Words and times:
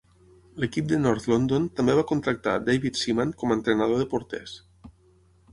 L"equip 0.59 0.87
de 0.91 0.97
North 1.01 1.27
London 1.31 1.67
també 1.81 1.95
va 1.99 2.05
contractar 2.13 2.57
David 2.71 2.97
Seaman 3.03 3.37
com 3.43 3.55
a 3.55 3.59
entrenador 3.61 4.03
de 4.03 4.09
porters. 4.15 4.57